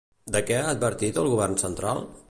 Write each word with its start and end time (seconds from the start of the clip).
De 0.35 0.41
què 0.47 0.57
l'ha 0.63 0.71
advertit 0.77 1.21
el 1.25 1.31
Govern 1.37 1.61
central? 1.67 2.05